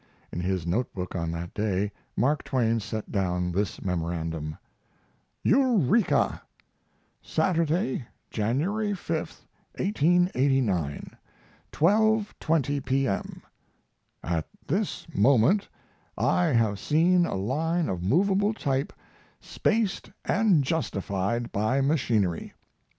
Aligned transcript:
In 0.31 0.39
his 0.39 0.65
notebook 0.65 1.15
on 1.15 1.29
that 1.33 1.53
day 1.53 1.91
Mark 2.17 2.43
Twain 2.43 2.79
set 2.79 3.11
down 3.11 3.51
this 3.51 3.83
memorandum: 3.83 4.57
EUREKA! 5.43 6.41
Saturday, 7.21 8.07
January 8.31 8.95
5, 8.95 9.45
1889 9.75 11.15
12.20 11.71 12.83
P.M. 12.83 13.43
At 14.23 14.47
this 14.65 15.05
moment 15.13 15.69
I 16.17 16.45
have 16.45 16.79
seen 16.79 17.27
a 17.27 17.35
line 17.35 17.87
of 17.87 18.01
movable 18.01 18.55
type 18.55 18.91
spaced 19.39 20.09
and 20.25 20.63
justified 20.63 21.51
by 21.51 21.79
machinery! 21.79 22.53